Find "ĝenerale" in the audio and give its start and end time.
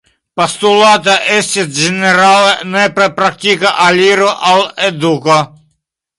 1.79-2.57